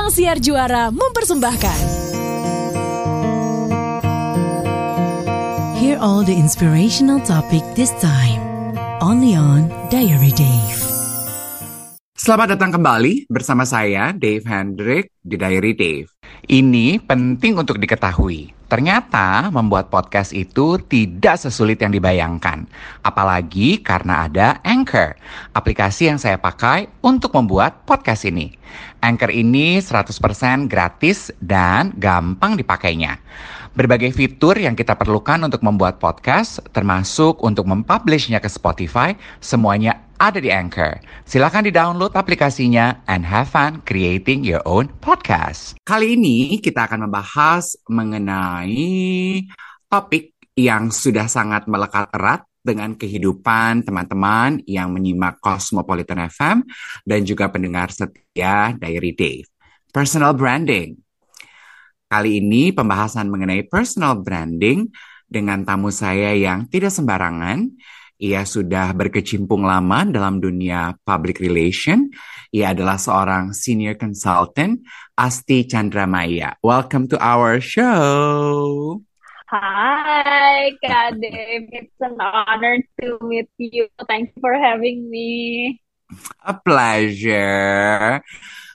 [0.00, 1.80] Ruang Siar Juara mempersembahkan.
[5.76, 8.40] Hear all the inspirational topic this time.
[9.04, 10.80] Only on Diary Dave.
[12.16, 16.08] Selamat datang kembali bersama saya Dave Hendrik di Diary Dave.
[16.48, 18.59] Ini penting untuk diketahui.
[18.70, 22.70] Ternyata membuat podcast itu tidak sesulit yang dibayangkan.
[23.02, 25.18] Apalagi karena ada Anchor,
[25.58, 28.54] aplikasi yang saya pakai untuk membuat podcast ini.
[29.02, 33.18] Anchor ini 100% gratis dan gampang dipakainya.
[33.70, 40.42] Berbagai fitur yang kita perlukan untuk membuat podcast, termasuk untuk mempublishnya ke Spotify, semuanya ada
[40.42, 40.98] di Anchor.
[41.22, 45.78] Silakan di-download aplikasinya and have fun creating your own podcast.
[45.86, 49.46] Kali ini kita akan membahas mengenai
[49.86, 56.66] topik yang sudah sangat melekat erat dengan kehidupan teman-teman yang menyimak Cosmopolitan FM
[57.06, 59.46] dan juga pendengar setia Diary Dave.
[59.94, 61.09] Personal branding.
[62.10, 64.90] Kali ini pembahasan mengenai personal branding
[65.30, 67.70] dengan tamu saya yang tidak sembarangan,
[68.18, 72.10] ia sudah berkecimpung lama dalam dunia public relation.
[72.50, 74.82] Ia adalah seorang senior consultant,
[75.14, 76.58] Asti Chandramaya.
[76.66, 78.98] Welcome to our show.
[79.54, 81.14] Hi, Kak.
[81.22, 83.86] It's an honor to meet you.
[84.10, 85.78] Thank you for having me.
[86.42, 88.18] A pleasure.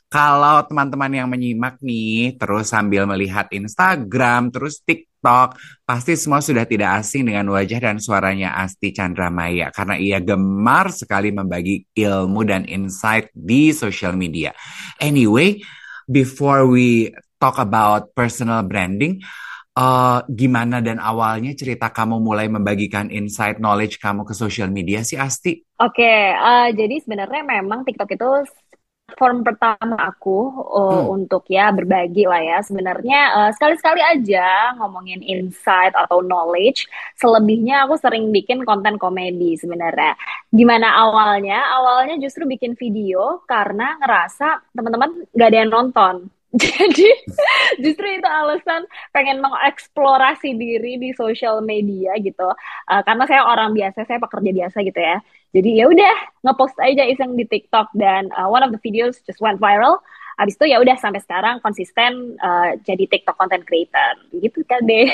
[0.05, 7.01] Kalau teman-teman yang menyimak nih, terus sambil melihat Instagram, terus TikTok, pasti semua sudah tidak
[7.01, 13.33] asing dengan wajah dan suaranya Asti Chandramaya karena ia gemar sekali membagi ilmu dan insight
[13.33, 14.53] di social media.
[15.01, 15.65] Anyway,
[16.05, 17.09] before we
[17.41, 19.19] talk about personal branding,
[19.75, 25.19] uh, gimana dan awalnya cerita kamu mulai membagikan insight knowledge kamu ke social media sih
[25.19, 25.61] Asti?
[25.75, 28.29] Oke, okay, uh, jadi sebenarnya memang TikTok itu
[29.15, 31.15] form pertama aku uh, hmm.
[31.15, 32.57] untuk ya berbagi lah ya.
[32.61, 40.13] Sebenarnya uh, sekali-sekali aja ngomongin insight atau knowledge selebihnya aku sering bikin konten komedi sebenarnya.
[40.51, 41.63] Gimana awalnya?
[41.81, 46.15] Awalnya justru bikin video karena ngerasa teman-teman gak ada yang nonton.
[46.55, 47.09] Jadi
[47.83, 52.47] justru itu alasan pengen mengeksplorasi diri di sosial media gitu.
[52.87, 55.19] Uh, karena saya orang biasa saya pekerja biasa gitu ya
[55.55, 59.39] jadi ya udah ngepost aja iseng di TikTok dan uh, one of the videos just
[59.39, 60.03] went viral
[60.35, 65.07] abis itu ya udah sampai sekarang konsisten uh, jadi TikTok content creator gitu kan deh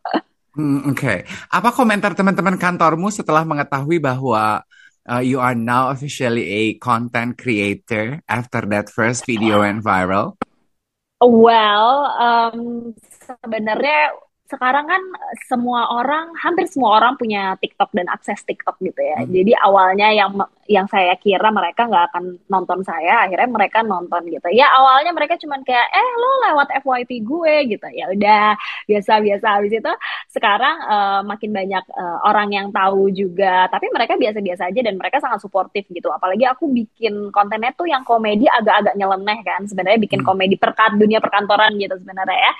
[0.56, 1.18] hmm, Oke, okay.
[1.52, 4.64] apa komentar teman-teman kantormu setelah mengetahui bahwa
[5.04, 10.40] uh, you are now officially a content creator after that first video went viral?
[11.22, 12.58] Well, um,
[13.22, 14.18] sebenarnya
[14.52, 15.02] sekarang kan
[15.48, 19.24] semua orang, hampir semua orang punya TikTok dan akses TikTok gitu ya.
[19.24, 19.32] Hmm.
[19.32, 20.36] Jadi awalnya yang
[20.68, 24.48] yang saya kira mereka nggak akan nonton saya, akhirnya mereka nonton gitu.
[24.54, 27.86] Ya awalnya mereka cuman kayak, eh lo lewat FYP gue gitu.
[27.90, 28.46] Ya udah
[28.86, 29.46] biasa-biasa.
[29.58, 29.92] Habis itu
[30.30, 33.66] sekarang uh, makin banyak uh, orang yang tahu juga.
[33.70, 36.10] Tapi mereka biasa-biasa aja dan mereka sangat suportif gitu.
[36.10, 39.66] Apalagi aku bikin kontennya tuh yang komedi agak-agak nyeleneh kan.
[39.66, 40.28] Sebenarnya bikin hmm.
[40.28, 42.52] komedi perkat dunia perkantoran gitu sebenarnya ya.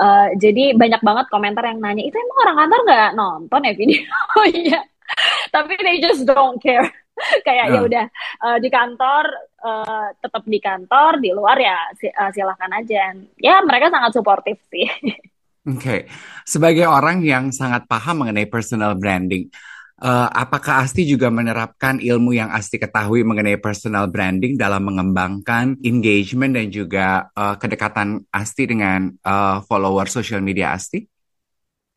[0.00, 4.80] Uh, jadi banyak banget komentar yang nanya itu emang orang kantor nggak nonton ya videonya
[5.54, 6.86] tapi they just don't care
[7.46, 8.06] kayak ya udah
[8.44, 9.24] uh, di kantor
[9.62, 14.88] uh, tetap di kantor di luar ya uh, silahkan aja ya mereka sangat suportif sih
[15.60, 16.00] Oke, okay.
[16.48, 19.52] sebagai orang yang sangat paham mengenai personal branding,
[20.00, 26.56] uh, apakah Asti juga menerapkan ilmu yang Asti ketahui mengenai personal branding dalam mengembangkan engagement
[26.56, 31.04] dan juga uh, kedekatan Asti dengan uh, follower social media Asti?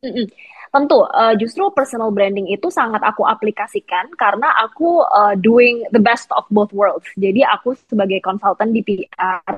[0.04, 0.28] Mm-mm.
[0.74, 6.26] Tentu, uh, justru personal branding itu sangat aku aplikasikan karena aku uh, doing the best
[6.34, 7.06] of both worlds.
[7.14, 9.54] Jadi aku sebagai konsultan di PR,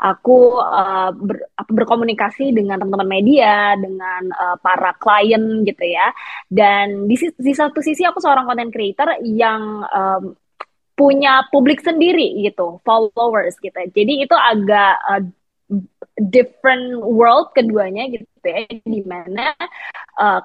[0.00, 6.08] aku uh, ber, berkomunikasi dengan teman-teman media, dengan uh, para klien gitu ya.
[6.48, 10.32] Dan di, di satu sisi aku seorang content creator yang um,
[10.96, 13.76] punya publik sendiri gitu, followers gitu.
[13.92, 15.20] Jadi itu agak uh,
[16.16, 19.52] different world keduanya gitu ya di mana
[20.16, 20.40] uh,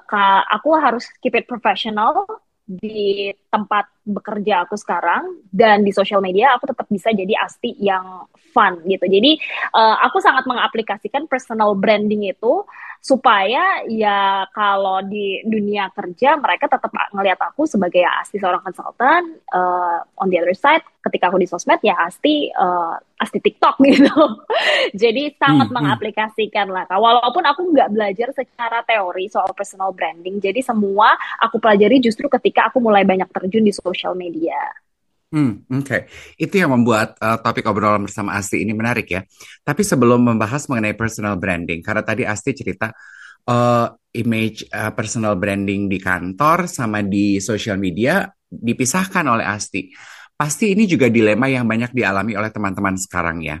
[0.52, 2.24] aku harus keep it professional
[2.62, 8.30] di tempat bekerja aku sekarang dan di social media aku tetap bisa jadi asti yang
[8.54, 9.02] fun gitu.
[9.08, 9.36] Jadi
[9.74, 12.62] uh, aku sangat mengaplikasikan personal branding itu
[13.02, 19.42] supaya ya kalau di dunia kerja mereka tetap ngelihat aku sebagai ya asti seorang konsultan
[19.50, 24.14] uh, on the other side ketika aku di sosmed ya asti uh, asti TikTok gitu
[24.94, 25.76] jadi sangat hmm, hmm.
[25.82, 26.74] mengaplikasikan hmm.
[26.78, 32.30] lah walaupun aku nggak belajar secara teori soal personal branding jadi semua aku pelajari justru
[32.30, 34.62] ketika aku mulai banyak terjun di social media
[35.32, 36.12] Hmm, oke.
[36.36, 39.24] Itu yang membuat uh, topik obrolan bersama Asti ini menarik ya.
[39.64, 42.92] Tapi sebelum membahas mengenai personal branding, karena tadi Asti cerita
[43.48, 49.88] uh, image uh, personal branding di kantor sama di social media dipisahkan oleh Asti.
[50.36, 53.56] Pasti ini juga dilema yang banyak dialami oleh teman-teman sekarang ya.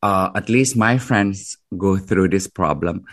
[0.00, 3.04] Uh, at least my friends go through this problem.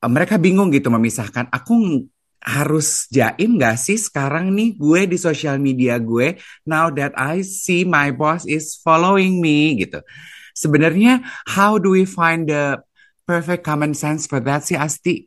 [0.00, 1.52] Uh, mereka bingung gitu memisahkan.
[1.52, 2.08] Aku
[2.46, 7.82] harus jaim gak sih sekarang nih gue di sosial media gue now that I see
[7.82, 9.98] my boss is following me gitu.
[10.54, 12.80] Sebenarnya how do we find the
[13.26, 15.26] perfect common sense for that sih Asti?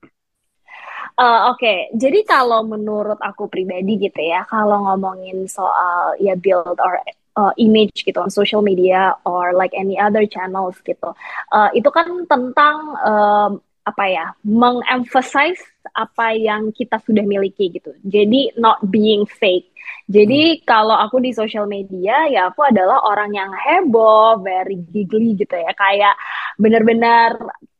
[1.19, 1.79] Uh, Oke, okay.
[1.99, 7.03] jadi kalau menurut aku pribadi gitu ya, kalau ngomongin soal ya build or
[7.35, 11.11] uh, image gitu on social media or like any other channels gitu,
[11.51, 13.51] uh, itu kan tentang uh,
[13.85, 15.61] apa ya, mengemphasize
[15.95, 17.95] apa yang kita sudah miliki gitu.
[18.05, 19.71] Jadi not being fake.
[20.09, 20.61] Jadi hmm.
[20.65, 25.71] kalau aku di social media ya aku adalah orang yang heboh, very giggly gitu ya,
[25.73, 26.13] kayak
[26.57, 27.37] benar-benar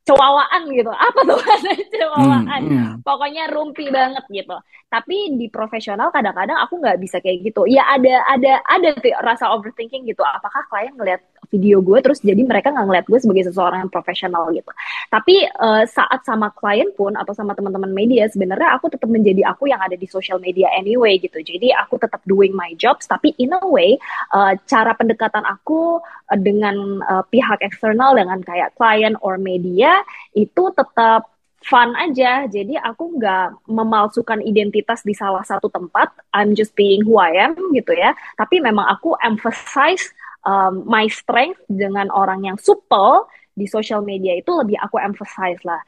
[0.10, 0.90] cowawaan gitu.
[0.90, 1.40] Apa tuh
[2.02, 2.62] cowawaan?
[2.66, 2.94] Hmm, hmm.
[3.06, 4.58] Pokoknya rumpi banget gitu.
[4.90, 7.70] Tapi di profesional kadang-kadang aku nggak bisa kayak gitu.
[7.70, 8.90] Ya ada ada ada
[9.22, 10.26] rasa overthinking gitu.
[10.26, 14.52] Apakah klien ngelihat video gue terus jadi mereka nggak ngeliat gue sebagai seseorang yang profesional
[14.52, 14.68] gitu.
[15.08, 19.72] Tapi uh, saat sama klien pun atau sama teman-teman media sebenarnya aku tetap menjadi aku
[19.72, 21.40] yang ada di social media anyway gitu.
[21.40, 23.96] Jadi aku tetap doing my jobs tapi in a way
[24.36, 30.04] uh, cara pendekatan aku uh, dengan uh, pihak eksternal dengan kayak klien or media
[30.36, 31.32] itu tetap
[31.64, 32.48] fun aja.
[32.48, 36.12] Jadi aku nggak memalsukan identitas di salah satu tempat.
[36.32, 38.16] I'm just being who I am gitu ya.
[38.40, 40.12] Tapi memang aku emphasize
[40.50, 45.80] um, my strength dengan orang yang supel di social media itu lebih aku emphasize lah.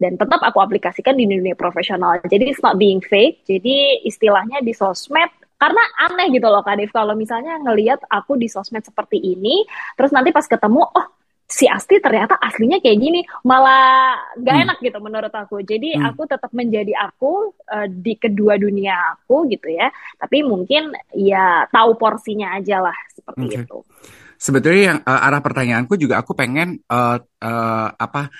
[0.00, 2.20] Dan tetap aku aplikasikan di dunia profesional.
[2.24, 3.44] Jadi it's not being fake.
[3.44, 5.28] Jadi istilahnya di sosmed
[5.60, 9.60] karena aneh gitu loh Kak Dev kalau misalnya ngelihat aku di sosmed seperti ini
[9.92, 11.06] terus nanti pas ketemu oh
[11.50, 14.64] si Asti ternyata aslinya kayak gini malah gak hmm.
[14.70, 16.14] enak gitu menurut aku jadi hmm.
[16.14, 21.98] aku tetap menjadi aku uh, di kedua dunia aku gitu ya tapi mungkin ya tahu
[21.98, 23.58] porsinya aja lah seperti okay.
[23.66, 23.78] itu
[24.38, 28.30] sebetulnya yang uh, arah pertanyaanku juga aku pengen uh, uh, apa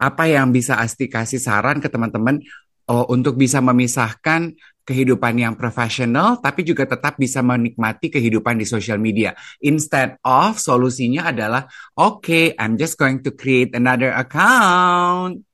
[0.00, 2.40] apa yang bisa Asti kasih saran ke teman-teman
[2.88, 4.54] uh, untuk bisa memisahkan
[4.84, 9.32] kehidupan yang profesional, tapi juga tetap bisa menikmati kehidupan di social media.
[9.62, 15.44] Instead of solusinya adalah, oke, okay, I'm just going to create another account.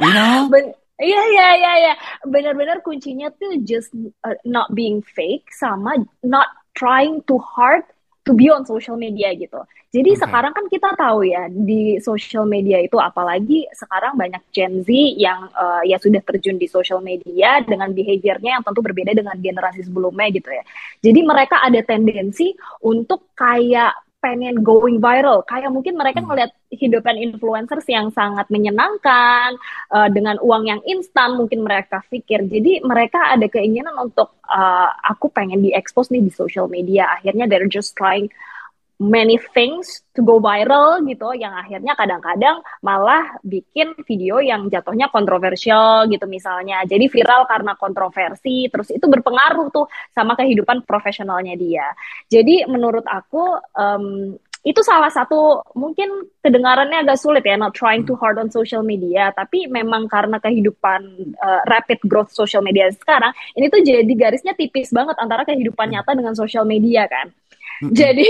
[0.00, 0.48] You know?
[1.02, 3.90] Iya iya iya iya, benar-benar kuncinya tuh just
[4.22, 6.46] uh, not being fake sama not
[6.78, 7.82] trying too hard
[8.22, 9.58] to be on social media gitu.
[9.92, 10.20] Jadi okay.
[10.24, 14.88] sekarang kan kita tahu ya di social media itu apalagi sekarang banyak Gen Z
[15.18, 19.84] yang uh, ya sudah terjun di social media dengan behaviornya yang tentu berbeda dengan generasi
[19.84, 20.64] sebelumnya gitu ya.
[21.02, 23.92] Jadi mereka ada tendensi untuk kayak
[24.22, 25.42] pengen going viral.
[25.42, 26.30] Kayak mungkin mereka hmm.
[26.30, 29.58] ngeliat hidupan influencers yang sangat menyenangkan
[29.90, 32.46] uh, dengan uang yang instan mungkin mereka pikir.
[32.46, 37.10] Jadi mereka ada keinginan untuk uh, aku pengen diekspos nih di social media.
[37.18, 38.30] Akhirnya they're just trying
[39.02, 46.06] many things to go viral gitu yang akhirnya kadang-kadang malah bikin video yang jatuhnya kontroversial
[46.06, 46.86] gitu misalnya.
[46.86, 51.90] Jadi viral karena kontroversi terus itu berpengaruh tuh sama kehidupan profesionalnya dia.
[52.30, 58.14] Jadi menurut aku um, itu salah satu mungkin kedengarannya agak sulit ya not trying too
[58.14, 63.66] hard on social media tapi memang karena kehidupan uh, rapid growth social media sekarang ini
[63.66, 67.34] tuh jadi garisnya tipis banget antara kehidupan nyata dengan social media kan
[67.90, 68.28] jadi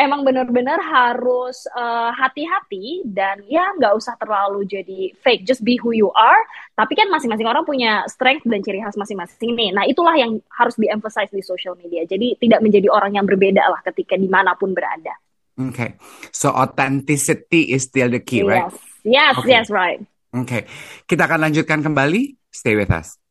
[0.00, 5.92] emang benar-benar harus uh, hati-hati dan ya nggak usah terlalu jadi fake, just be who
[5.92, 6.40] you are.
[6.72, 9.70] Tapi kan masing-masing orang punya strength dan ciri khas masing-masing nih.
[9.76, 12.08] Nah itulah yang harus di-emphasize di social media.
[12.08, 15.12] Jadi tidak menjadi orang yang berbeda lah ketika di mana pun berada.
[15.54, 15.94] Okay,
[16.34, 18.50] so authenticity is still the key, yes.
[18.50, 18.72] right?
[19.06, 19.50] Yes, okay.
[19.54, 20.02] yes, right.
[20.34, 20.62] Oke, okay.
[21.06, 22.34] kita akan lanjutkan kembali.
[22.50, 23.22] Stay with us.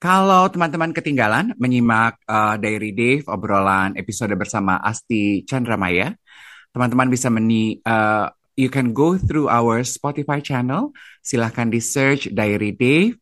[0.00, 6.16] Kalau teman-teman ketinggalan menyimak uh, Diary Dave obrolan episode bersama Asti Chandramaya,
[6.72, 10.96] teman-teman bisa meni uh, you can go through our Spotify channel.
[11.20, 13.20] Silahkan di search Diary Dave.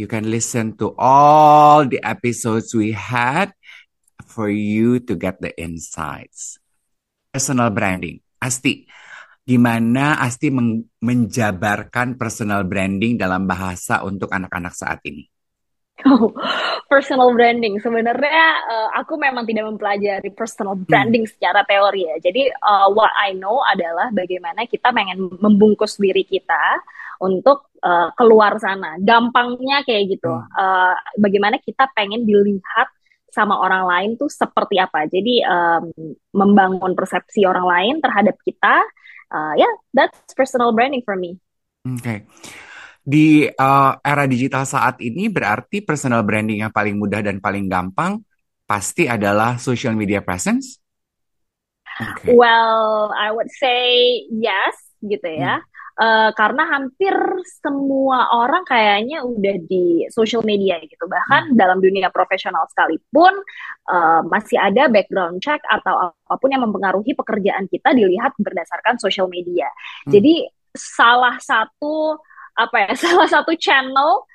[0.00, 3.52] You can listen to all the episodes we had
[4.24, 6.56] for you to get the insights.
[7.36, 8.24] Personal branding.
[8.40, 8.88] Asti,
[9.44, 10.48] gimana Asti
[11.04, 15.33] menjabarkan personal branding dalam bahasa untuk anak-anak saat ini?
[16.02, 16.34] Oh,
[16.90, 17.78] personal branding.
[17.78, 20.90] Sebenarnya uh, aku memang tidak mempelajari personal hmm.
[20.90, 21.32] branding hmm.
[21.38, 22.16] secara teori ya.
[22.18, 26.82] Jadi uh, what I know adalah bagaimana kita pengen membungkus diri kita
[27.22, 28.98] untuk uh, keluar sana.
[28.98, 30.34] Gampangnya kayak gitu.
[30.34, 30.50] Hmm.
[30.58, 32.90] Uh, bagaimana kita pengen dilihat
[33.30, 35.06] sama orang lain tuh seperti apa.
[35.06, 35.90] Jadi um,
[36.34, 38.82] membangun persepsi orang lain terhadap kita,
[39.34, 41.38] uh, ya yeah, that's personal branding for me.
[41.82, 41.98] Oke.
[41.98, 42.18] Okay.
[43.04, 48.24] Di uh, era digital saat ini berarti personal branding yang paling mudah dan paling gampang
[48.64, 50.80] pasti adalah social media presence.
[51.94, 52.34] Okay.
[52.34, 55.60] Well, I would say yes gitu ya.
[55.60, 55.72] Hmm.
[55.94, 57.14] Uh, karena hampir
[57.62, 61.54] semua orang kayaknya udah di social media gitu bahkan hmm.
[61.54, 63.30] dalam dunia profesional sekalipun
[63.94, 69.30] uh, masih ada background check atau apa pun yang mempengaruhi pekerjaan kita dilihat berdasarkan social
[69.30, 69.70] media
[70.02, 70.10] hmm.
[70.10, 72.18] jadi salah satu
[72.54, 74.26] apa ya salah satu channel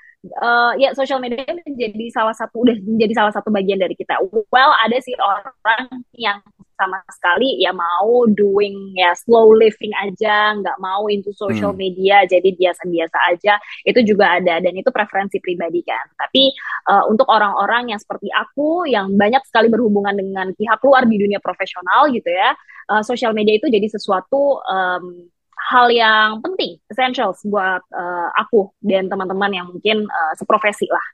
[0.43, 4.19] uh, ya social media menjadi salah satu udah menjadi salah satu bagian dari kita.
[4.51, 6.43] Well, ada sih orang yang
[6.79, 11.81] sama sekali ya mau doing ya slow living aja, nggak mau into social hmm.
[11.83, 13.59] media, jadi biasa-biasa aja.
[13.83, 16.07] Itu juga ada dan itu preferensi pribadi kan.
[16.15, 16.55] Tapi
[16.87, 21.43] uh, untuk orang-orang yang seperti aku yang banyak sekali berhubungan dengan pihak luar di dunia
[21.43, 22.55] profesional gitu ya,
[22.95, 25.27] uh, social media itu jadi sesuatu um,
[25.67, 31.05] hal yang penting, essential buat uh, aku dan teman-teman yang mungkin uh, seprofesi lah.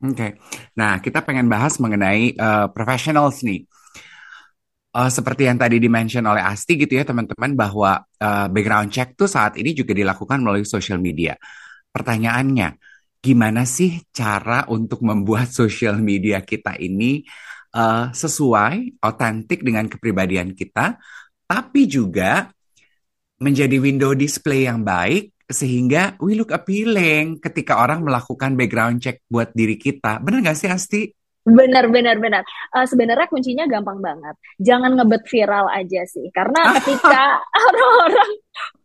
[0.00, 0.30] Oke, okay.
[0.72, 3.68] nah kita pengen bahas mengenai uh, professionals nih.
[4.90, 9.30] Uh, seperti yang tadi dimention oleh Asti gitu ya teman-teman bahwa uh, background check tuh
[9.30, 11.38] saat ini juga dilakukan melalui social media.
[11.92, 12.74] Pertanyaannya,
[13.20, 17.22] gimana sih cara untuk membuat social media kita ini
[17.76, 20.98] uh, sesuai, otentik dengan kepribadian kita,
[21.46, 22.50] tapi juga
[23.40, 29.50] menjadi window display yang baik sehingga we look appealing ketika orang melakukan background check buat
[29.56, 30.22] diri kita.
[30.22, 31.02] Bener gak sih Asti?
[31.40, 32.44] Benar, benar, benar.
[32.70, 34.36] Uh, sebenarnya kuncinya gampang banget.
[34.60, 36.28] Jangan ngebet viral aja sih.
[36.30, 38.30] Karena ketika orang-orang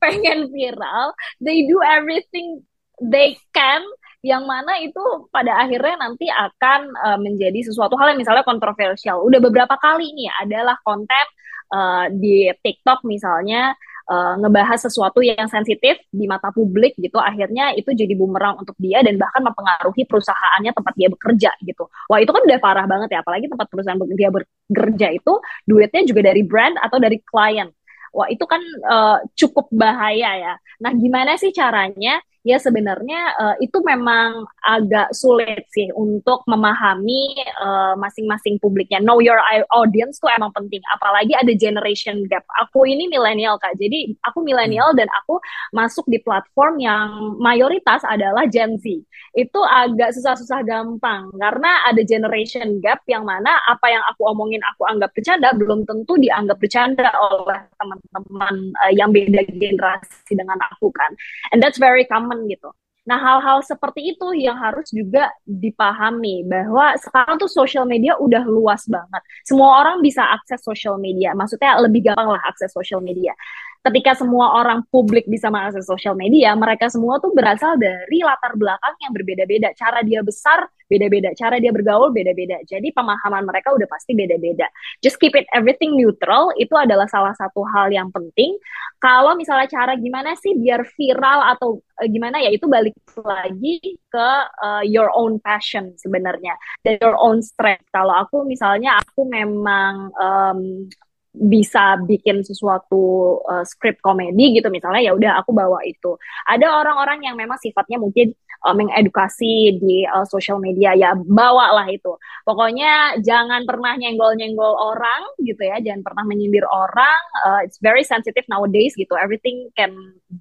[0.02, 2.64] pengen viral, they do everything
[3.04, 3.84] they can
[4.26, 9.22] yang mana itu pada akhirnya nanti akan uh, menjadi sesuatu hal yang misalnya kontroversial.
[9.22, 11.26] Udah beberapa kali nih adalah konten
[11.70, 13.78] uh, di TikTok misalnya
[14.10, 19.02] uh, ngebahas sesuatu yang sensitif di mata publik gitu akhirnya itu jadi bumerang untuk dia
[19.02, 21.90] dan bahkan mempengaruhi perusahaannya tempat dia bekerja gitu.
[22.10, 25.34] Wah itu kan udah parah banget ya apalagi tempat perusahaan dia bekerja itu
[25.66, 27.70] duitnya juga dari brand atau dari klien
[28.16, 30.54] wah itu kan uh, cukup bahaya ya.
[30.80, 37.98] Nah gimana sih caranya ya sebenarnya uh, itu memang agak sulit sih untuk memahami uh,
[37.98, 39.02] masing-masing publiknya.
[39.02, 39.42] Know your
[39.74, 40.86] audience tuh emang penting.
[40.94, 42.46] Apalagi ada generation gap.
[42.62, 45.42] Aku ini milenial kak, jadi aku milenial dan aku
[45.74, 48.86] masuk di platform yang mayoritas adalah Gen Z.
[49.34, 54.86] Itu agak susah-susah gampang karena ada generation gap yang mana apa yang aku omongin aku
[54.86, 61.10] anggap bercanda belum tentu dianggap bercanda oleh teman-teman uh, yang beda generasi dengan aku kan.
[61.50, 62.70] And that's very common teman gitu.
[63.06, 68.82] Nah, hal-hal seperti itu yang harus juga dipahami bahwa sekarang tuh social media udah luas
[68.90, 69.22] banget.
[69.46, 71.38] Semua orang bisa akses social media.
[71.38, 73.38] Maksudnya lebih gampang lah akses social media
[73.86, 78.98] ketika semua orang publik bisa mengakses sosial media, mereka semua tuh berasal dari latar belakang
[79.06, 79.78] yang berbeda-beda.
[79.78, 82.62] Cara dia besar beda-beda, cara dia bergaul beda-beda.
[82.66, 84.70] Jadi pemahaman mereka udah pasti beda-beda.
[85.02, 88.58] Just keep it everything neutral itu adalah salah satu hal yang penting.
[89.02, 94.30] Kalau misalnya cara gimana sih biar viral atau uh, gimana ya itu balik lagi ke
[94.62, 97.86] uh, your own passion sebenarnya, dan your own strength.
[97.94, 100.90] Kalau aku misalnya aku memang um,
[101.36, 106.16] bisa bikin sesuatu uh, script komedi gitu misalnya ya udah aku bawa itu.
[106.48, 108.32] Ada orang-orang yang memang sifatnya mungkin
[108.64, 112.16] uh, mengedukasi di uh, social media ya bawa lah itu.
[112.48, 118.48] Pokoknya jangan pernah nyenggol-nyenggol orang gitu ya jangan pernah menyindir orang uh, it's very sensitive
[118.48, 119.14] nowadays gitu.
[119.20, 119.92] Everything can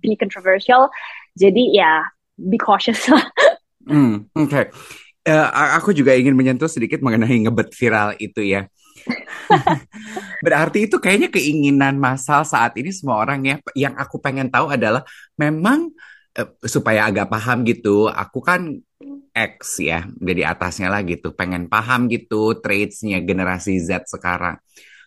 [0.01, 0.89] be controversial.
[1.35, 2.07] Jadi ya
[2.39, 3.25] be cautious lah.
[3.85, 4.49] Hmm, oke.
[4.49, 4.65] Okay.
[5.29, 8.65] uh, aku juga ingin menyentuh sedikit mengenai ngebet viral itu ya
[10.45, 13.57] Berarti itu kayaknya keinginan masal saat ini semua orang ya.
[13.77, 15.03] Yang aku pengen tahu adalah
[15.39, 15.93] memang
[16.37, 18.09] eh, supaya agak paham gitu.
[18.09, 18.75] Aku kan
[19.35, 21.35] X ya, dari atasnya lah gitu.
[21.35, 24.61] Pengen paham gitu traitsnya generasi Z sekarang.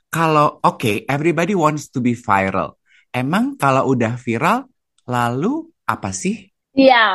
[0.08, 2.79] Kalau oke, okay, everybody wants to be viral.
[3.12, 4.67] Emang kalau udah viral,
[5.08, 6.51] lalu apa sih?
[6.75, 7.12] Iya, yeah,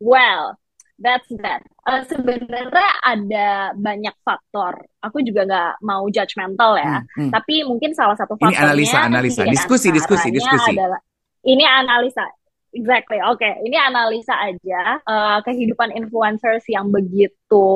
[0.00, 0.56] well,
[1.04, 1.60] that's that.
[1.84, 4.88] Uh, Sebenarnya ada banyak faktor.
[5.04, 7.30] Aku juga nggak mau judgmental ya, hmm, hmm.
[7.30, 8.56] tapi mungkin salah satu faktornya.
[8.56, 10.72] Ini analisa, analisa, diskusi, diskusi, diskusi.
[10.72, 11.00] Adalah,
[11.44, 12.24] ini analisa,
[12.72, 13.20] exactly.
[13.28, 13.52] Oke, okay.
[13.68, 17.68] ini analisa aja uh, kehidupan influencers yang begitu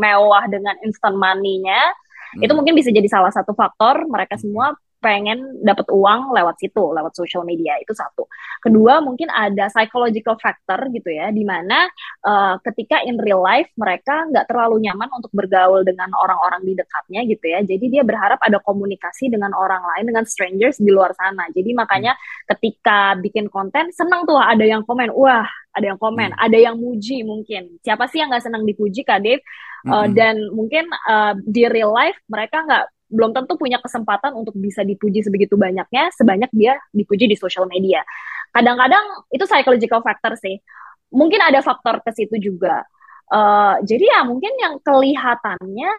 [0.00, 1.92] mewah dengan instant money-nya.
[2.34, 2.40] Hmm.
[2.40, 7.16] Itu mungkin bisa jadi salah satu faktor mereka semua pengen dapat uang lewat situ, lewat
[7.16, 8.28] social media itu satu.
[8.60, 11.88] Kedua mungkin ada psychological factor gitu ya, di mana
[12.24, 17.24] uh, ketika in real life mereka nggak terlalu nyaman untuk bergaul dengan orang-orang di dekatnya
[17.26, 17.60] gitu ya.
[17.64, 21.48] Jadi dia berharap ada komunikasi dengan orang lain, dengan strangers di luar sana.
[21.50, 22.12] Jadi makanya
[22.46, 26.44] ketika bikin konten senang tuh ada yang komen, wah ada yang komen, hmm.
[26.44, 27.80] ada yang muji mungkin.
[27.80, 29.42] Siapa sih yang nggak senang dipuji Kak Dave?
[29.88, 30.12] Uh, hmm.
[30.12, 35.26] Dan mungkin uh, di real life mereka nggak belum tentu punya kesempatan untuk bisa dipuji
[35.26, 38.06] sebegitu banyaknya sebanyak dia dipuji di social media.
[38.54, 40.62] Kadang-kadang itu psychological factor sih.
[41.10, 42.86] Mungkin ada faktor ke situ juga.
[43.30, 45.90] Uh, jadi ya mungkin yang kelihatannya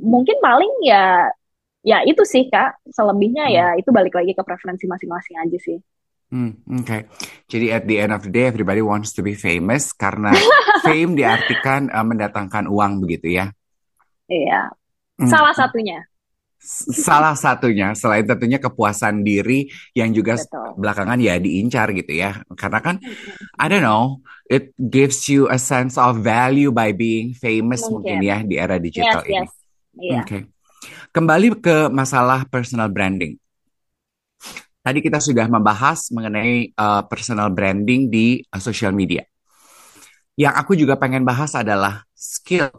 [0.00, 1.28] mungkin paling ya
[1.84, 2.80] ya itu sih kak.
[2.88, 3.76] Selebihnya ya hmm.
[3.76, 5.78] ya itu balik lagi ke preferensi masing-masing aja sih.
[6.30, 7.00] Hmm, Oke, okay.
[7.50, 10.30] jadi at the end of the day everybody wants to be famous karena
[10.86, 13.50] fame diartikan uh, mendatangkan uang begitu ya?
[14.30, 14.70] Iya,
[15.18, 15.26] hmm.
[15.26, 16.06] salah satunya
[17.08, 20.76] salah satunya selain tentunya kepuasan diri yang juga Betul.
[20.76, 22.96] belakangan ya diincar gitu ya karena kan
[23.56, 28.28] I don't know it gives you a sense of value by being famous mungkin, mungkin
[28.28, 29.36] ya di era digital yes, ini.
[29.38, 29.50] Yes.
[29.94, 30.22] Yeah.
[30.22, 30.28] Oke.
[30.28, 30.42] Okay.
[31.14, 33.38] Kembali ke masalah personal branding.
[34.80, 39.22] Tadi kita sudah membahas mengenai uh, personal branding di uh, social media.
[40.34, 42.72] Yang aku juga pengen bahas adalah skill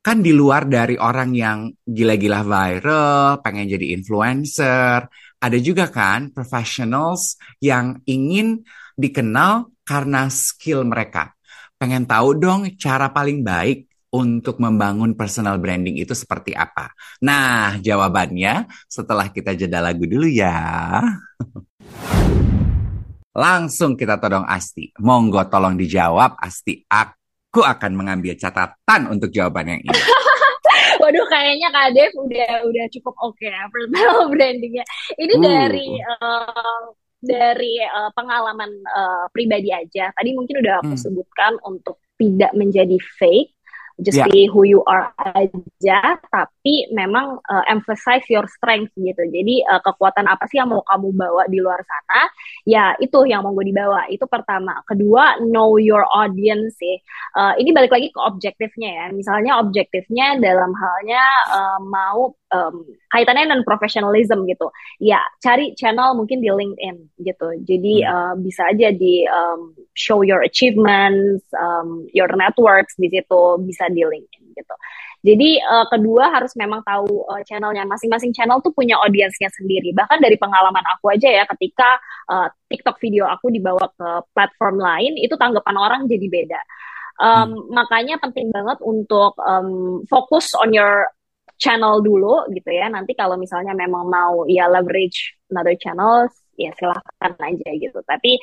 [0.00, 5.04] kan di luar dari orang yang gila-gila viral, pengen jadi influencer,
[5.40, 8.64] ada juga kan professionals yang ingin
[8.96, 11.36] dikenal karena skill mereka.
[11.76, 16.92] Pengen tahu dong cara paling baik untuk membangun personal branding itu seperti apa?
[17.24, 21.00] Nah, jawabannya setelah kita jeda lagu dulu ya.
[23.30, 24.90] Langsung kita todong Asti.
[25.00, 26.82] Monggo tolong dijawab Asti.
[26.88, 27.19] Aku
[27.50, 29.90] Aku akan mengambil catatan untuk jawaban yang ini.
[31.02, 34.84] Waduh, kayaknya Kak Dev udah udah cukup oke okay ya personal brandingnya.
[35.18, 35.42] Ini uh.
[35.42, 36.82] dari uh,
[37.18, 40.14] dari uh, pengalaman uh, pribadi aja.
[40.14, 41.02] Tadi mungkin udah aku hmm.
[41.02, 43.59] sebutkan untuk tidak menjadi fake
[44.00, 44.28] just yeah.
[44.28, 49.22] be who you are aja tapi memang uh, emphasize your strength gitu.
[49.28, 52.20] Jadi uh, kekuatan apa sih yang mau kamu bawa di luar sana?
[52.64, 54.08] Ya itu yang mau gue dibawa.
[54.08, 54.80] Itu pertama.
[54.88, 56.96] Kedua know your audience sih.
[57.36, 59.06] Uh, ini balik lagi ke objektifnya ya.
[59.12, 64.70] Misalnya objektifnya dalam halnya uh, mau um, kaitannya dengan professionalism gitu
[65.02, 68.10] ya cari channel mungkin di LinkedIn gitu jadi hmm.
[68.10, 74.02] uh, bisa aja di um, show your achievements um, your networks di situ bisa di
[74.02, 74.76] LinkedIn gitu.
[75.20, 79.92] Jadi uh, kedua harus memang tahu uh, channelnya masing-masing channel tuh punya audiensnya sendiri.
[79.92, 82.00] Bahkan dari pengalaman aku aja ya ketika
[82.32, 86.60] uh, TikTok video aku dibawa ke platform lain itu tanggapan orang jadi beda.
[87.20, 87.76] Um, hmm.
[87.76, 91.04] Makanya penting banget untuk um, fokus on your
[91.60, 92.88] channel dulu gitu ya.
[92.88, 98.00] Nanti kalau misalnya memang mau ya leverage another channels ya silahkan aja gitu.
[98.08, 98.40] Tapi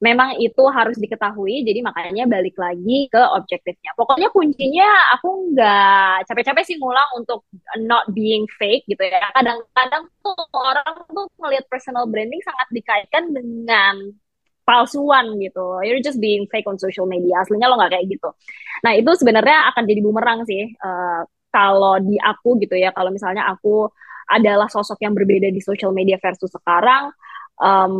[0.00, 6.64] memang itu harus diketahui jadi makanya balik lagi ke objektifnya pokoknya kuncinya aku nggak capek-capek
[6.64, 7.44] sih ngulang untuk
[7.84, 14.16] not being fake gitu ya kadang-kadang tuh orang tuh melihat personal branding sangat dikaitkan dengan
[14.64, 18.32] palsuan gitu you're just being fake on social media aslinya lo nggak kayak gitu
[18.80, 23.46] nah itu sebenarnya akan jadi bumerang sih uh, kalau di aku gitu ya kalau misalnya
[23.50, 23.90] aku
[24.30, 27.10] adalah sosok yang berbeda di social media versus sekarang
[27.58, 27.94] um,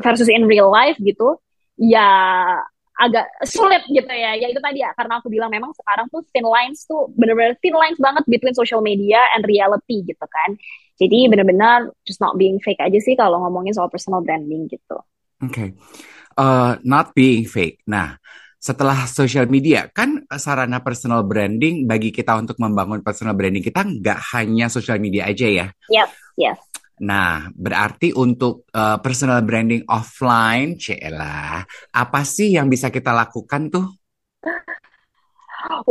[0.00, 1.36] versus in real life gitu
[1.76, 2.10] ya
[2.94, 4.38] agak sulit gitu ya.
[4.38, 7.74] Ya itu tadi ya karena aku bilang memang sekarang tuh thin lines tuh bener-bener thin
[7.74, 10.54] lines banget between social media and reality gitu kan.
[10.94, 14.98] Jadi bener-bener just not being fake aja sih kalau ngomongin soal personal branding gitu.
[15.42, 15.50] Oke.
[15.50, 15.68] Okay.
[16.38, 17.82] uh, not being fake.
[17.90, 18.18] Nah
[18.64, 24.32] setelah social media kan sarana personal branding bagi kita untuk membangun personal branding kita nggak
[24.32, 26.60] hanya social media aja ya yes yes
[26.94, 33.90] Nah, berarti untuk uh, personal branding offline, Cela, apa sih yang bisa kita lakukan tuh?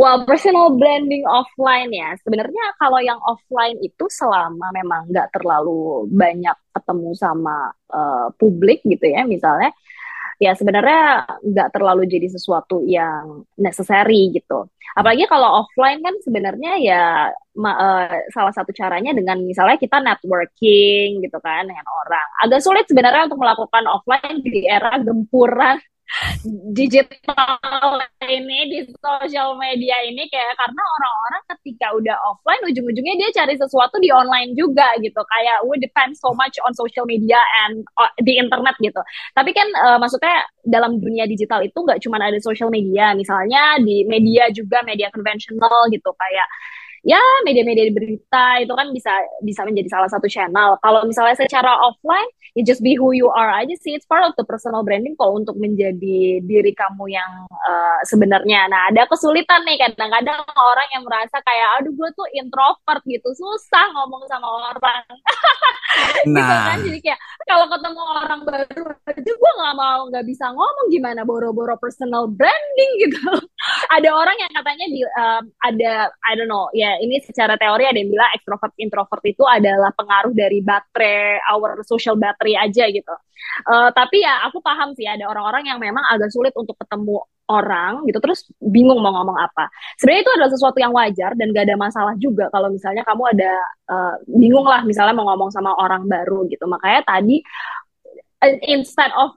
[0.00, 2.16] Well, personal branding offline ya.
[2.24, 9.04] Sebenarnya kalau yang offline itu selama memang nggak terlalu banyak ketemu sama uh, publik gitu
[9.04, 9.76] ya, misalnya
[10.44, 14.68] ya sebenarnya nggak terlalu jadi sesuatu yang necessary gitu.
[14.92, 17.04] Apalagi kalau offline kan sebenarnya ya
[17.56, 22.28] ma, uh, salah satu caranya dengan misalnya kita networking gitu kan dengan orang.
[22.44, 25.80] Agak sulit sebenarnya untuk melakukan offline di era gempuran
[26.76, 33.54] digital ini di sosial media ini kayak karena orang-orang ketika udah offline ujung-ujungnya dia cari
[33.58, 35.16] sesuatu di online juga gitu.
[35.16, 39.00] Kayak we depend so much on social media and uh, internet gitu.
[39.36, 43.12] Tapi kan uh, maksudnya dalam dunia digital itu nggak cuma ada social media.
[43.16, 46.10] Misalnya di media juga media konvensional gitu.
[46.14, 46.48] Kayak
[47.04, 49.12] ya media-media berita itu kan bisa
[49.44, 50.80] bisa menjadi salah satu channel.
[50.80, 53.94] Kalau misalnya secara offline, ya just be who you are aja sih.
[53.94, 58.66] It's part of the personal branding kok untuk menjadi diri kamu yang uh, sebenarnya.
[58.72, 63.86] Nah, ada kesulitan nih kadang-kadang orang yang merasa kayak aduh gue tuh introvert gitu, susah
[63.92, 65.04] ngomong sama orang.
[66.24, 66.42] Gitu nah.
[66.42, 70.86] gitu kan jadi kayak kalau ketemu orang baru aja gue nggak mau nggak bisa ngomong
[70.90, 73.22] gimana boro-boro personal branding gitu
[73.88, 77.96] ada orang yang katanya di um, ada I don't know ya ini secara teori ada
[77.96, 83.14] yang bilang extrovert introvert itu adalah pengaruh dari baterai our social battery aja gitu.
[83.68, 88.08] Uh, tapi ya aku paham sih ada orang-orang yang memang agak sulit untuk ketemu orang
[88.08, 89.68] gitu terus bingung mau ngomong apa.
[90.00, 93.52] Sebenarnya itu adalah sesuatu yang wajar dan gak ada masalah juga kalau misalnya kamu ada
[93.92, 96.64] uh, bingung lah misalnya mau ngomong sama orang baru gitu.
[96.64, 97.44] Makanya tadi
[98.64, 99.36] instead of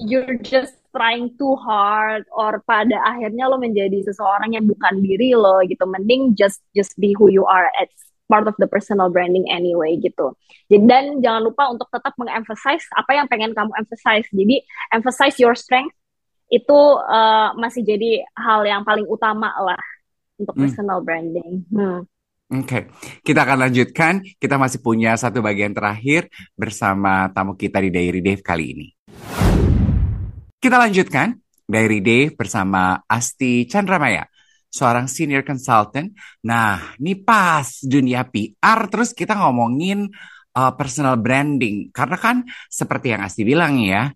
[0.00, 5.60] you're just trying too hard or pada akhirnya lo menjadi seseorang yang bukan diri lo
[5.68, 9.92] gitu mending just just be who you are it's part of the personal branding anyway
[10.00, 10.32] gitu
[10.72, 14.64] dan jangan lupa untuk tetap mengemphasize apa yang pengen kamu emphasize jadi
[14.96, 15.92] emphasize your strength
[16.50, 19.82] itu uh, masih jadi hal yang paling utama lah
[20.38, 20.62] untuk hmm.
[20.68, 21.66] personal branding.
[21.72, 22.06] Hmm.
[22.46, 22.82] Oke, okay.
[23.26, 24.22] kita akan lanjutkan.
[24.38, 28.86] Kita masih punya satu bagian terakhir bersama tamu kita di Diary Dave kali ini.
[30.66, 31.30] Kita lanjutkan
[31.62, 34.26] Diary Dave bersama Asti Chandramaya,
[34.66, 36.10] seorang senior consultant.
[36.42, 40.10] Nah, ini pas dunia PR, terus kita ngomongin
[40.58, 41.94] uh, personal branding.
[41.94, 44.10] Karena kan seperti yang Asti bilang ya,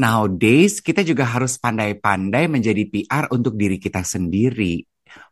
[0.00, 4.80] Nowadays, kita juga harus pandai-pandai menjadi PR untuk diri kita sendiri.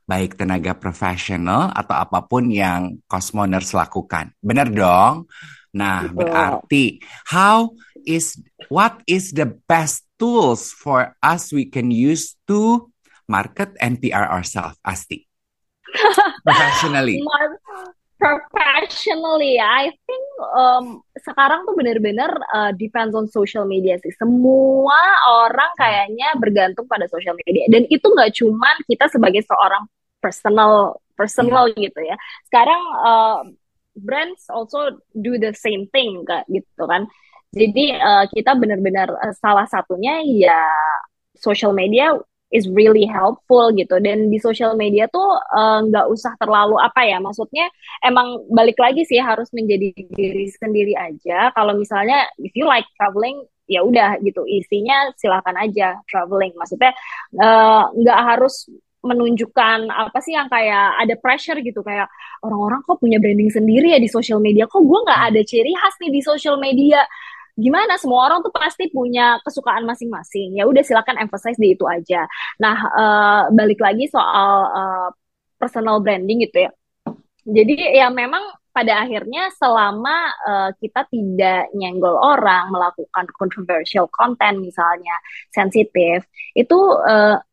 [0.04, 4.37] Baik tenaga profesional atau apa pun yang Cosmoners lakukan.
[4.44, 5.24] Benar dong?
[5.72, 6.16] Nah, Betul.
[6.20, 6.85] berarti
[7.33, 7.72] how
[8.04, 8.37] is
[8.68, 12.88] what is the best tools for us we can use to
[13.28, 15.28] market and PR ourselves, Asti?
[16.48, 17.20] Professionally.
[18.16, 20.24] Professionally I think
[20.56, 24.16] um, sekarang tuh bener-bener uh, depends on social media sih.
[24.16, 24.96] Semua
[25.28, 27.68] orang kayaknya bergantung pada social media.
[27.68, 29.84] Dan itu nggak cuman kita sebagai seorang
[30.24, 31.84] personal personal yeah.
[31.84, 32.16] gitu ya.
[32.48, 33.40] Sekarang uh,
[33.92, 37.04] brands also do the same thing gitu kan
[37.55, 40.67] jadi uh, kita benar-benar uh, salah satunya ya
[41.38, 42.19] social media
[42.55, 43.99] is really helpful gitu.
[43.99, 47.67] Dan di social media tuh eh, nggak uh, usah terlalu apa ya maksudnya
[47.99, 51.51] emang balik lagi sih harus menjadi diri sendiri aja.
[51.51, 54.47] Kalau misalnya if you like traveling ya udah gitu.
[54.47, 56.55] Isinya silahkan aja traveling.
[56.55, 56.95] Maksudnya
[57.90, 58.71] nggak uh, harus
[59.05, 61.83] menunjukkan apa sih yang kayak ada pressure gitu.
[61.83, 62.07] Kayak
[62.40, 64.71] orang-orang kok punya branding sendiri ya di social media.
[64.71, 67.03] Kok gue nggak ada ciri khas nih di social media
[67.55, 67.95] gimana?
[67.99, 70.59] Semua orang tuh pasti punya kesukaan masing-masing.
[70.59, 72.27] Ya udah silakan emphasize di itu aja.
[72.59, 75.09] Nah uh, balik lagi soal uh,
[75.59, 76.71] personal branding gitu ya.
[77.45, 78.40] Jadi ya memang
[78.75, 85.14] pada akhirnya selama uh, kita tidak nyenggol orang melakukan controversial content misalnya
[85.55, 86.27] sensitif
[86.59, 86.75] itu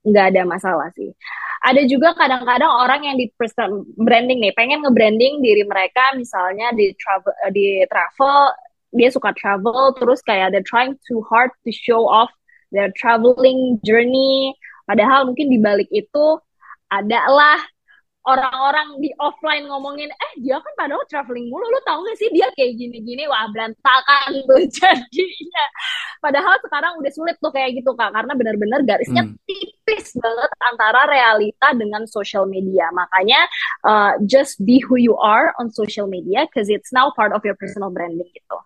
[0.02, 1.14] nggak uh, ada masalah sih.
[1.62, 6.90] Ada juga kadang-kadang orang yang di personal branding nih pengen nge-branding diri mereka misalnya di
[6.98, 8.50] travel di travel
[8.92, 12.32] dia suka travel terus kayak they're trying too hard to show off
[12.72, 14.56] their traveling journey.
[14.88, 16.40] Padahal mungkin di balik itu
[16.92, 17.60] adalah
[18.22, 22.54] orang-orang di offline ngomongin eh dia kan padahal traveling mulu lu tau gak sih dia
[22.54, 25.66] kayak gini-gini wah berantakan tuh jadinya.
[26.22, 29.42] Padahal sekarang udah sulit tuh kayak gitu kak karena benar-benar garisnya hmm.
[29.50, 32.94] tipis banget antara realita dengan social media.
[32.94, 33.42] Makanya
[33.82, 37.58] uh, just be who you are on social media because it's now part of your
[37.58, 38.58] personal branding gitu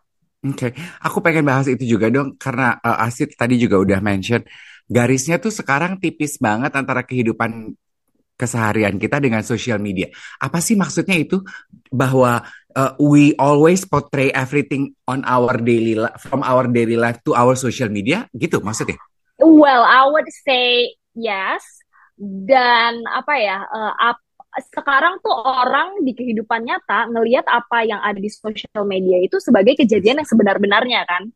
[0.46, 0.72] Oke, okay.
[1.02, 4.46] aku pengen bahas itu juga dong karena uh, Asit tadi juga udah mention
[4.86, 7.74] garisnya tuh sekarang tipis banget antara kehidupan
[8.36, 10.12] keseharian kita dengan sosial media.
[10.38, 11.42] Apa sih maksudnya itu
[11.90, 12.44] bahwa
[12.76, 17.90] uh, we always portray everything on our daily from our daily life to our social
[17.90, 19.00] media gitu maksudnya?
[19.40, 21.64] Well, I would say yes
[22.20, 23.92] dan apa ya uh,
[24.72, 29.76] sekarang tuh orang di kehidupan nyata ngelihat apa yang ada di sosial media itu sebagai
[29.76, 31.28] kejadian yang sebenar-benarnya kan.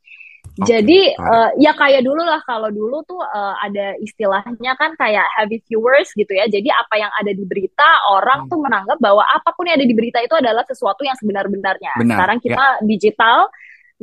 [0.60, 0.76] Okay.
[0.76, 5.64] Jadi uh, ya kayak dulu lah kalau dulu tuh uh, ada istilahnya kan kayak heavy
[5.68, 6.52] viewers gitu ya.
[6.52, 8.50] Jadi apa yang ada di berita orang hmm.
[8.52, 11.96] tuh menanggap bahwa apa pun yang ada di berita itu adalah sesuatu yang sebenar-benarnya.
[12.04, 12.84] Sekarang kita ya.
[12.84, 13.48] digital,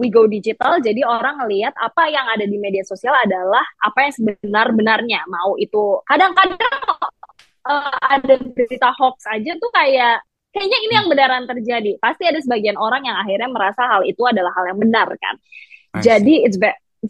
[0.01, 0.81] we go digital.
[0.81, 5.29] Jadi orang ngelihat apa yang ada di media sosial adalah apa yang sebenar-benarnya.
[5.29, 6.73] Mau itu kadang-kadang
[7.67, 10.23] uh, ada berita hoax aja tuh kayak
[10.55, 12.01] kayaknya ini yang beneran terjadi.
[12.01, 15.37] Pasti ada sebagian orang yang akhirnya merasa hal itu adalah hal yang benar kan.
[15.97, 16.61] Jadi it's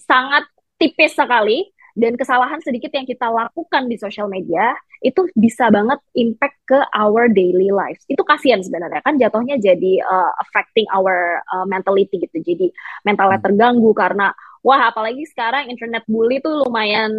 [0.06, 0.46] sangat
[0.78, 1.66] tipis sekali
[1.96, 7.32] dan kesalahan sedikit yang kita lakukan di sosial media itu bisa banget impact ke our
[7.32, 8.04] daily lives.
[8.04, 12.36] Itu kasihan sebenarnya kan jatuhnya jadi uh, affecting our uh, mentality gitu.
[12.44, 12.68] Jadi
[13.06, 13.46] mentalnya hmm.
[13.48, 17.12] terganggu karena wah apalagi sekarang internet bully tuh lumayan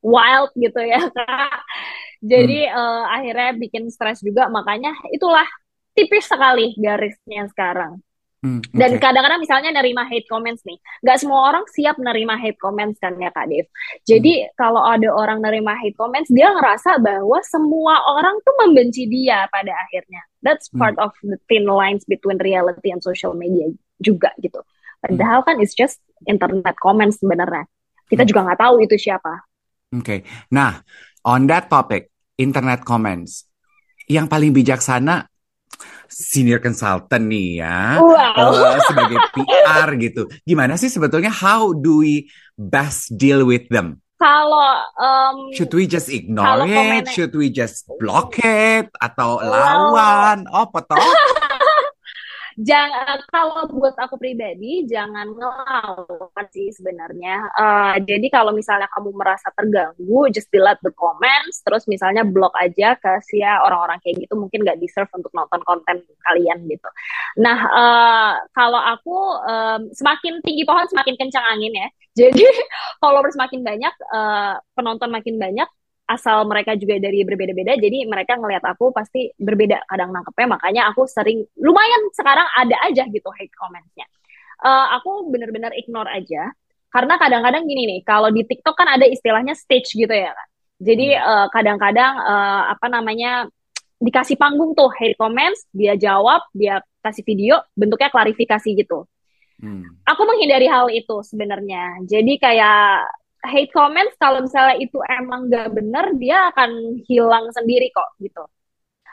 [0.00, 1.60] wild gitu ya kak.
[2.20, 2.76] Jadi hmm.
[2.76, 5.48] uh, akhirnya bikin stres juga makanya itulah
[5.96, 8.00] tipis sekali garisnya sekarang.
[8.40, 8.72] Hmm, okay.
[8.72, 13.12] Dan kadang-kadang misalnya nerima hate comments nih, nggak semua orang siap nerima hate comments kan
[13.20, 13.68] ya Kak Dev.
[14.08, 14.56] Jadi hmm.
[14.56, 19.76] kalau ada orang nerima hate comments, dia ngerasa bahwa semua orang tuh membenci dia pada
[19.76, 20.24] akhirnya.
[20.40, 20.80] That's hmm.
[20.80, 21.04] part hmm.
[21.04, 23.68] of the thin lines between reality and social media
[24.00, 24.64] juga gitu.
[25.04, 25.46] Padahal hmm.
[25.52, 27.68] kan it's just internet comments sebenarnya.
[28.08, 28.30] Kita hmm.
[28.32, 29.44] juga nggak tahu itu siapa.
[29.90, 30.18] Oke, okay.
[30.48, 30.80] nah
[31.24, 33.48] on that topic, internet comments,
[34.10, 35.30] yang paling bijaksana
[36.10, 38.50] senior consultant nih ya wow.
[38.50, 40.26] uh, sebagai PR gitu.
[40.42, 42.26] Gimana sih sebetulnya how do we
[42.58, 44.02] best deal with them?
[44.20, 47.08] Kalau um, should we just ignore it?
[47.08, 50.44] Should we just block it atau lawan?
[50.52, 51.00] Oh, potong.
[52.58, 57.46] jangan kalau buat aku pribadi jangan ngelawan sih sebenarnya.
[57.54, 62.96] Uh, jadi kalau misalnya kamu merasa terganggu, just delete the comments, terus misalnya blok aja
[62.98, 66.88] ke ya orang-orang kayak gitu mungkin nggak deserve untuk nonton konten kalian gitu.
[67.38, 71.88] Nah uh, kalau aku um, semakin tinggi pohon semakin kencang angin ya.
[72.26, 72.42] Jadi
[72.98, 75.68] kalau semakin banyak uh, penonton makin banyak,
[76.10, 80.58] asal mereka juga dari berbeda-beda jadi mereka ngelihat aku pasti berbeda kadang nangkepnya.
[80.58, 84.10] Makanya aku sering lumayan sekarang ada aja gitu hate commentsnya.
[84.58, 86.50] Uh, aku bener-bener ignore aja.
[86.90, 91.20] Karena kadang-kadang gini nih kalau di TikTok kan ada istilahnya stage gitu ya kan jadi
[91.20, 91.22] hmm.
[91.28, 93.46] uh, kadang-kadang uh, apa namanya
[94.00, 99.04] dikasih panggung tuh hate comments dia jawab dia kasih video bentuknya klarifikasi gitu.
[99.60, 99.84] Hmm.
[100.08, 102.00] aku menghindari hal itu sebenarnya.
[102.08, 103.04] Jadi kayak
[103.46, 108.44] hate comments kalau misalnya itu emang gak bener dia akan hilang sendiri kok gitu.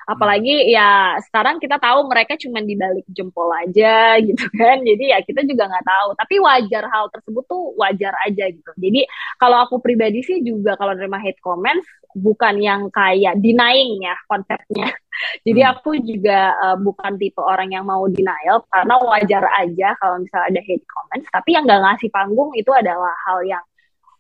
[0.08, 4.80] Apalagi ya sekarang kita tahu mereka cuma di balik jempol aja gitu kan.
[4.80, 6.10] Jadi ya kita juga nggak tahu.
[6.16, 8.72] Tapi wajar hal tersebut tuh wajar aja gitu.
[8.80, 9.04] Jadi
[9.36, 11.84] kalau aku pribadi sih juga kalau nerima hate comments
[12.16, 14.96] bukan yang kayak denying ya konsepnya.
[15.46, 15.72] Jadi hmm.
[15.76, 20.62] aku juga uh, bukan tipe orang yang mau denial karena wajar aja kalau misalnya ada
[20.64, 21.28] hate comments.
[21.36, 23.64] Tapi yang nggak ngasih panggung itu adalah hal yang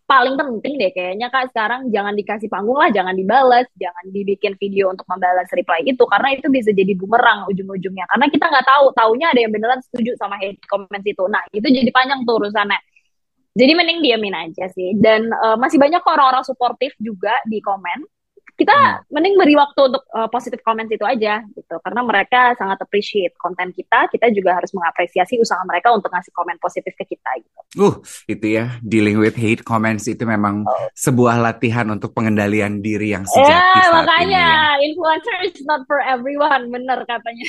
[0.07, 4.87] paling penting deh kayaknya kak sekarang jangan dikasih panggung lah, jangan dibalas, jangan dibikin video
[4.87, 8.07] untuk membalas reply itu karena itu bisa jadi bumerang ujung-ujungnya.
[8.07, 11.23] Karena kita nggak tahu, taunya ada yang beneran setuju sama hate comments itu.
[11.27, 12.79] Nah itu jadi panjang tuh urusannya.
[13.57, 14.95] Jadi mending diamin aja sih.
[14.95, 18.07] Dan uh, masih banyak orang-orang suportif juga di komen
[18.55, 19.11] kita hmm.
[19.11, 23.75] mending beri waktu untuk uh, positive comments itu aja gitu karena mereka sangat appreciate konten
[23.75, 27.59] kita kita juga harus mengapresiasi usaha mereka untuk ngasih komen positif ke kita gitu.
[27.77, 30.87] Uh itu ya dealing with hate comments itu memang oh.
[30.97, 34.81] sebuah latihan untuk pengendalian diri yang sejati yeah, saat makanya ini.
[34.81, 34.85] Ya.
[34.89, 37.47] influencer is not for everyone bener katanya.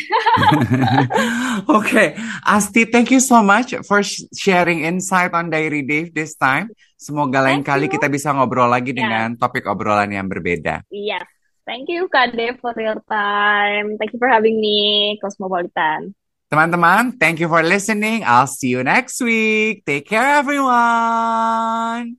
[1.71, 2.09] Oke okay.
[2.45, 4.05] Asti thank you so much for
[4.37, 6.69] sharing insight on Diary Dave this time.
[6.99, 8.99] Semoga lain kali kita bisa ngobrol lagi yeah.
[9.07, 10.83] dengan topik obrolan yang berbeda.
[10.91, 11.23] Iya.
[11.23, 11.27] Yes.
[11.69, 14.01] Thank you Kade for your time.
[14.01, 16.17] Thank you for having me, Cosmopolitan.
[16.49, 18.25] Teman-teman, thank you for listening.
[18.25, 19.85] I'll see you next week.
[19.85, 22.17] Take care everyone.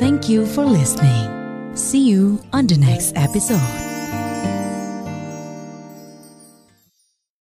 [0.00, 1.28] Thank you for listening.
[1.76, 3.95] See you on the next episode.